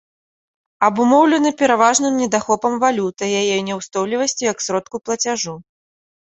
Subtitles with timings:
[0.87, 5.53] Абумоўлены пераважна недахопам валюты, яе няўстойлівасцю як сродку плацяжу.